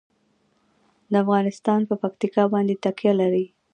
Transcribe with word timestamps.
افغانستان 1.23 1.81
په 1.89 1.95
پکتیا 2.01 2.43
باندې 2.53 2.79
تکیه 2.83 3.13
لري. 3.21 3.45